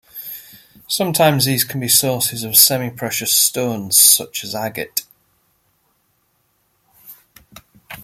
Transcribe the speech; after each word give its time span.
Sometimes 0.87 1.45
these 1.45 1.63
can 1.63 1.79
be 1.79 1.87
sources 1.87 2.43
of 2.43 2.57
semi-precious 2.57 3.31
stones 3.35 3.97
such 3.99 4.43
as 4.43 4.55
agate. 4.55 5.03